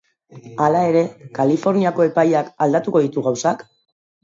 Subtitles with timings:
[0.63, 1.03] Hala ere,
[1.41, 3.65] Kaliforniako epaiak aldatuko ditu gauzak?